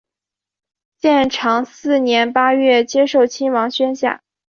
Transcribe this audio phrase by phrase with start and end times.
[0.97, 4.23] 建长四年八月接受亲王宣下。